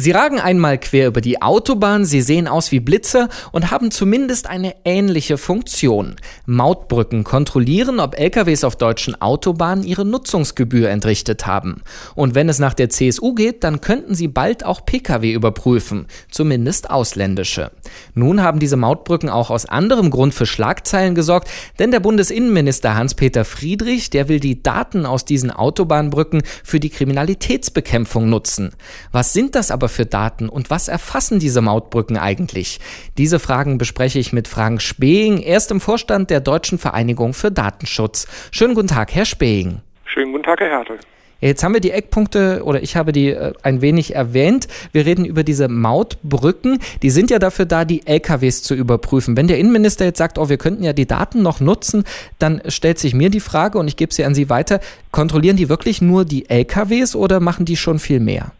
[0.00, 4.48] Sie ragen einmal quer über die Autobahn, sie sehen aus wie Blitze und haben zumindest
[4.48, 6.14] eine ähnliche Funktion.
[6.46, 11.82] Mautbrücken kontrollieren, ob LKWs auf deutschen Autobahnen ihre Nutzungsgebühr entrichtet haben.
[12.14, 16.90] Und wenn es nach der CSU geht, dann könnten sie bald auch Pkw überprüfen, zumindest
[16.90, 17.72] ausländische.
[18.14, 21.48] Nun haben diese Mautbrücken auch aus anderem Grund für Schlagzeilen gesorgt,
[21.80, 28.28] denn der Bundesinnenminister Hans-Peter Friedrich, der will die Daten aus diesen Autobahnbrücken für die Kriminalitätsbekämpfung
[28.28, 28.70] nutzen.
[29.10, 32.80] Was sind das aber für Daten und was erfassen diese Mautbrücken eigentlich?
[33.16, 38.26] Diese Fragen bespreche ich mit Frank Speing, erst im Vorstand der Deutschen Vereinigung für Datenschutz.
[38.50, 39.80] Schönen guten Tag, Herr Speing.
[40.04, 40.98] Schönen guten Tag, Herr Hertel.
[41.40, 44.66] Jetzt haben wir die Eckpunkte oder ich habe die äh, ein wenig erwähnt.
[44.90, 46.80] Wir reden über diese Mautbrücken.
[47.02, 49.36] Die sind ja dafür da, die LKWs zu überprüfen.
[49.36, 52.04] Wenn der Innenminister jetzt sagt, oh, wir könnten ja die Daten noch nutzen,
[52.40, 54.80] dann stellt sich mir die Frage und ich gebe sie an Sie weiter.
[55.12, 58.50] Kontrollieren die wirklich nur die LKWs oder machen die schon viel mehr?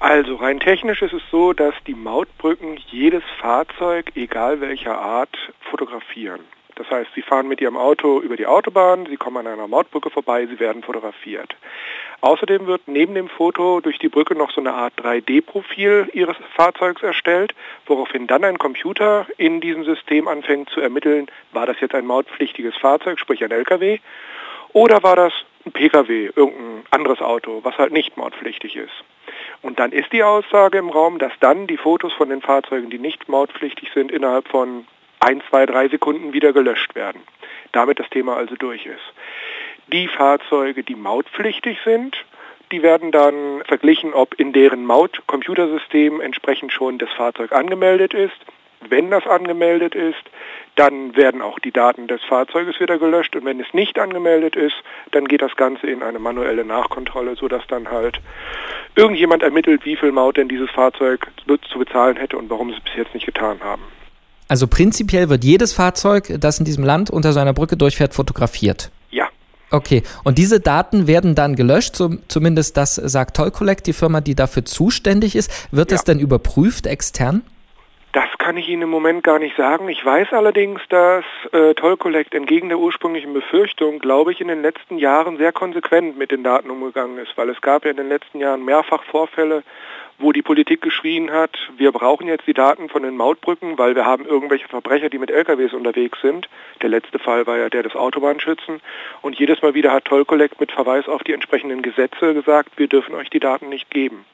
[0.00, 5.36] Also rein technisch ist es so, dass die Mautbrücken jedes Fahrzeug, egal welcher Art,
[5.70, 6.40] fotografieren.
[6.76, 10.10] Das heißt, Sie fahren mit Ihrem Auto über die Autobahn, Sie kommen an einer Mautbrücke
[10.10, 11.56] vorbei, Sie werden fotografiert.
[12.20, 17.02] Außerdem wird neben dem Foto durch die Brücke noch so eine Art 3D-Profil Ihres Fahrzeugs
[17.02, 17.52] erstellt,
[17.86, 22.76] woraufhin dann ein Computer in diesem System anfängt zu ermitteln, war das jetzt ein mautpflichtiges
[22.76, 23.98] Fahrzeug, sprich ein LKW,
[24.72, 25.32] oder war das
[25.66, 29.04] ein Pkw, irgendein anderes Auto, was halt nicht mautpflichtig ist.
[29.62, 32.98] Und dann ist die Aussage im Raum, dass dann die Fotos von den Fahrzeugen, die
[32.98, 34.86] nicht mautpflichtig sind, innerhalb von
[35.20, 37.22] ein, zwei, drei Sekunden wieder gelöscht werden.
[37.72, 39.12] Damit das Thema also durch ist.
[39.92, 42.16] Die Fahrzeuge, die mautpflichtig sind,
[42.70, 48.36] die werden dann verglichen, ob in deren Maut-Computersystem entsprechend schon das Fahrzeug angemeldet ist.
[48.88, 50.22] Wenn das angemeldet ist,
[50.76, 54.76] dann werden auch die Daten des Fahrzeuges wieder gelöscht und wenn es nicht angemeldet ist,
[55.10, 58.20] dann geht das Ganze in eine manuelle Nachkontrolle, sodass dann halt
[58.94, 62.84] irgendjemand ermittelt, wie viel Maut denn dieses Fahrzeug zu bezahlen hätte und warum sie es
[62.84, 63.82] bis jetzt nicht getan haben.
[64.46, 68.90] Also prinzipiell wird jedes Fahrzeug, das in diesem Land unter seiner Brücke durchfährt, fotografiert.
[69.10, 69.28] Ja.
[69.70, 74.34] Okay, und diese Daten werden dann gelöscht, zumindest das sagt Toll Collect, die Firma, die
[74.34, 75.50] dafür zuständig ist.
[75.70, 75.96] Wird ja.
[75.96, 77.42] das denn überprüft extern?
[78.48, 79.90] Kann ich Ihnen im Moment gar nicht sagen.
[79.90, 81.22] Ich weiß allerdings, dass
[81.52, 86.16] äh, Toll Collect entgegen der ursprünglichen Befürchtung, glaube ich, in den letzten Jahren sehr konsequent
[86.16, 89.64] mit den Daten umgegangen ist, weil es gab ja in den letzten Jahren mehrfach Vorfälle,
[90.16, 94.06] wo die Politik geschrien hat, wir brauchen jetzt die Daten von den Mautbrücken, weil wir
[94.06, 96.48] haben irgendwelche Verbrecher, die mit LKWs unterwegs sind.
[96.80, 98.80] Der letzte Fall war ja der des Autobahnschützen.
[99.20, 102.88] Und jedes Mal wieder hat Toll Collect mit Verweis auf die entsprechenden Gesetze gesagt, wir
[102.88, 104.24] dürfen euch die Daten nicht geben.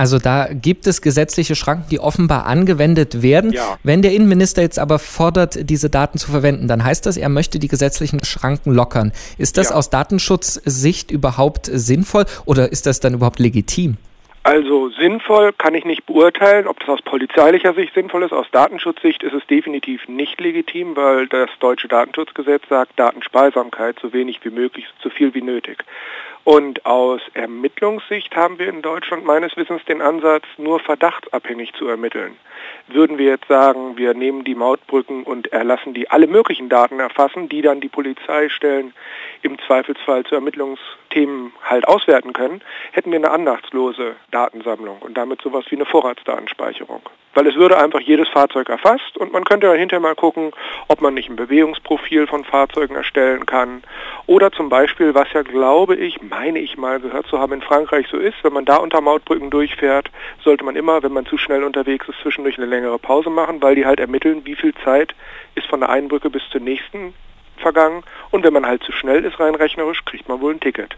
[0.00, 3.52] Also da gibt es gesetzliche Schranken, die offenbar angewendet werden.
[3.52, 3.76] Ja.
[3.82, 7.58] Wenn der Innenminister jetzt aber fordert, diese Daten zu verwenden, dann heißt das, er möchte
[7.58, 9.12] die gesetzlichen Schranken lockern.
[9.36, 9.76] Ist das ja.
[9.76, 13.98] aus Datenschutzsicht überhaupt sinnvoll oder ist das dann überhaupt legitim?
[14.42, 18.32] Also sinnvoll kann ich nicht beurteilen, ob das aus polizeilicher Sicht sinnvoll ist.
[18.32, 24.40] Aus Datenschutzsicht ist es definitiv nicht legitim, weil das deutsche Datenschutzgesetz sagt, Datenspeisamkeit so wenig
[24.42, 25.84] wie möglich, so viel wie nötig.
[26.44, 32.36] Und aus Ermittlungssicht haben wir in Deutschland meines Wissens den Ansatz, nur verdachtsabhängig zu ermitteln.
[32.88, 37.48] Würden wir jetzt sagen, wir nehmen die Mautbrücken und erlassen die alle möglichen Daten erfassen,
[37.48, 38.94] die dann die Polizeistellen
[39.42, 42.62] im Zweifelsfall zu Ermittlungsthemen halt auswerten können,
[42.92, 47.02] hätten wir eine andachtslose Datensammlung und damit sowas wie eine Vorratsdatenspeicherung.
[47.32, 50.50] Weil es würde einfach jedes Fahrzeug erfasst und man könnte dann hinterher mal gucken,
[50.88, 53.84] ob man nicht ein Bewegungsprofil von Fahrzeugen erstellen kann.
[54.26, 58.06] Oder zum Beispiel, was ja glaube ich, meine ich mal gehört zu haben, in Frankreich
[58.10, 60.10] so ist, wenn man da unter Mautbrücken durchfährt,
[60.42, 63.74] sollte man immer, wenn man zu schnell unterwegs ist, zwischendurch eine längere Pause machen, weil
[63.74, 65.14] die halt ermitteln, wie viel Zeit
[65.56, 67.12] ist von der einen Brücke bis zur nächsten
[67.58, 68.02] vergangen.
[68.30, 70.96] Und wenn man halt zu schnell ist rein rechnerisch, kriegt man wohl ein Ticket.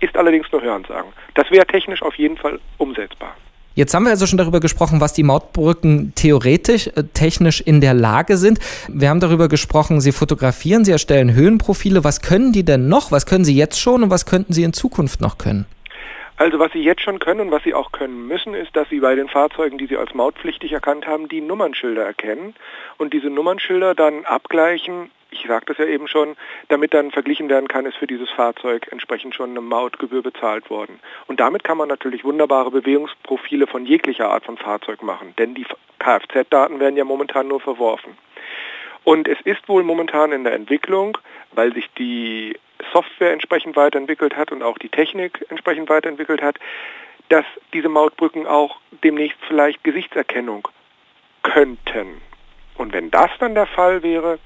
[0.00, 1.12] Ist allerdings nur Hörensagen.
[1.34, 3.34] Das wäre technisch auf jeden Fall umsetzbar.
[3.76, 7.92] Jetzt haben wir also schon darüber gesprochen, was die Mautbrücken theoretisch, äh, technisch in der
[7.92, 8.58] Lage sind.
[8.88, 12.02] Wir haben darüber gesprochen, sie fotografieren, sie erstellen Höhenprofile.
[12.02, 13.12] Was können die denn noch?
[13.12, 15.66] Was können sie jetzt schon und was könnten sie in Zukunft noch können?
[16.38, 19.00] Also was Sie jetzt schon können und was Sie auch können müssen, ist, dass Sie
[19.00, 22.54] bei den Fahrzeugen, die Sie als mautpflichtig erkannt haben, die Nummernschilder erkennen
[22.98, 26.36] und diese Nummernschilder dann abgleichen ich sagte es ja eben schon,
[26.68, 31.00] damit dann verglichen werden kann, ist für dieses Fahrzeug entsprechend schon eine Mautgebühr bezahlt worden.
[31.26, 35.66] Und damit kann man natürlich wunderbare Bewegungsprofile von jeglicher Art von Fahrzeug machen, denn die
[35.98, 38.16] Kfz-Daten werden ja momentan nur verworfen.
[39.04, 41.16] Und es ist wohl momentan in der Entwicklung,
[41.52, 42.58] weil sich die
[42.92, 46.58] Software entsprechend weiterentwickelt hat und auch die Technik entsprechend weiterentwickelt hat,
[47.28, 50.68] dass diese Mautbrücken auch demnächst vielleicht Gesichtserkennung
[51.42, 52.20] könnten.
[52.76, 54.38] Und wenn das dann der Fall wäre,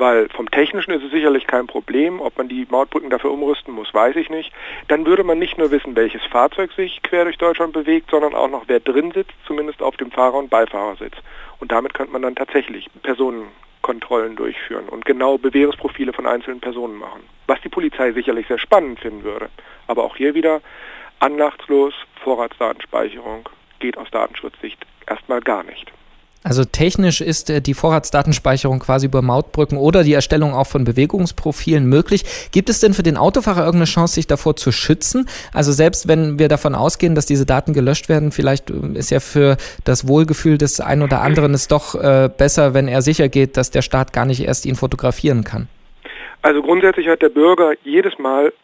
[0.00, 3.92] weil vom Technischen ist es sicherlich kein Problem, ob man die Mautbrücken dafür umrüsten muss,
[3.92, 4.50] weiß ich nicht.
[4.88, 8.48] Dann würde man nicht nur wissen, welches Fahrzeug sich quer durch Deutschland bewegt, sondern auch
[8.48, 11.14] noch, wer drin sitzt, zumindest auf dem Fahrer- und Beifahrersitz.
[11.60, 17.22] Und damit könnte man dann tatsächlich Personenkontrollen durchführen und genau Bewährungsprofile von einzelnen Personen machen.
[17.46, 19.50] Was die Polizei sicherlich sehr spannend finden würde.
[19.86, 20.62] Aber auch hier wieder
[21.18, 21.92] anlachtslos
[22.24, 23.48] Vorratsdatenspeicherung
[23.78, 25.92] geht aus Datenschutzsicht erstmal gar nicht.
[26.42, 31.84] Also technisch ist äh, die Vorratsdatenspeicherung quasi über Mautbrücken oder die Erstellung auch von Bewegungsprofilen
[31.84, 32.24] möglich.
[32.50, 35.28] Gibt es denn für den Autofahrer irgendeine Chance, sich davor zu schützen?
[35.52, 39.20] Also selbst wenn wir davon ausgehen, dass diese Daten gelöscht werden, vielleicht äh, ist ja
[39.20, 43.58] für das Wohlgefühl des einen oder anderen es doch äh, besser, wenn er sicher geht,
[43.58, 45.68] dass der Staat gar nicht erst ihn fotografieren kann.
[46.40, 48.54] Also grundsätzlich hat der Bürger jedes Mal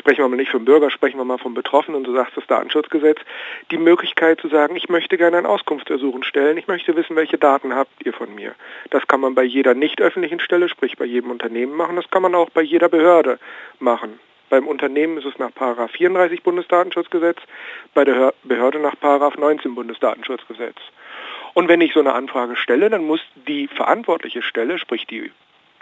[0.00, 3.18] sprechen wir mal nicht vom Bürger, sprechen wir mal vom Betroffenen, so sagt das Datenschutzgesetz,
[3.70, 7.74] die Möglichkeit zu sagen, ich möchte gerne ein Auskunftsersuchen stellen, ich möchte wissen, welche Daten
[7.74, 8.54] habt ihr von mir.
[8.88, 12.22] Das kann man bei jeder nicht öffentlichen Stelle, sprich bei jedem Unternehmen machen, das kann
[12.22, 13.38] man auch bei jeder Behörde
[13.78, 14.18] machen.
[14.48, 17.38] Beim Unternehmen ist es nach 34 Bundesdatenschutzgesetz,
[17.94, 18.94] bei der Behörde nach
[19.36, 20.76] 19 Bundesdatenschutzgesetz.
[21.52, 25.30] Und wenn ich so eine Anfrage stelle, dann muss die verantwortliche Stelle, sprich die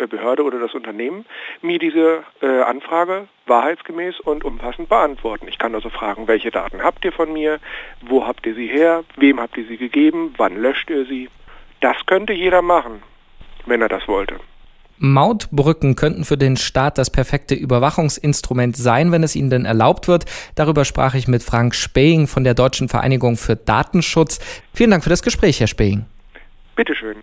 [0.07, 1.27] Behörde oder das Unternehmen
[1.63, 5.49] mir diese äh, Anfrage wahrheitsgemäß und umfassend beantworten.
[5.49, 7.59] Ich kann also fragen, welche Daten habt ihr von mir,
[8.03, 11.29] wo habt ihr sie her, wem habt ihr sie gegeben, wann löscht ihr sie.
[11.81, 13.03] Das könnte jeder machen,
[13.67, 14.37] wenn er das wollte.
[14.99, 20.25] Mautbrücken könnten für den Staat das perfekte Überwachungsinstrument sein, wenn es ihnen denn erlaubt wird.
[20.57, 24.41] Darüber sprach ich mit Frank Speying von der Deutschen Vereinigung für Datenschutz.
[24.75, 26.07] Vielen Dank für das Gespräch, Herr Speying.
[26.75, 27.23] Bitteschön.